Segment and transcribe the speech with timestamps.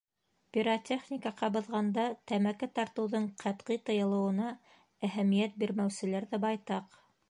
[0.55, 4.51] Пиротехника ҡабыҙғанда тәмәке тартыуҙың ҡәтғи тыйылыуына
[5.11, 7.03] әһәмиәт бирмәүселәр ҙә байтаҡ.